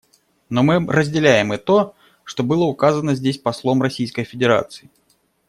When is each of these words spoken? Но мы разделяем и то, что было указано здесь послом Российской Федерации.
Но 0.49 0.63
мы 0.63 0.79
разделяем 0.91 1.53
и 1.53 1.57
то, 1.57 1.93
что 2.23 2.41
было 2.41 2.63
указано 2.63 3.13
здесь 3.13 3.37
послом 3.37 3.83
Российской 3.83 4.23
Федерации. 4.23 4.89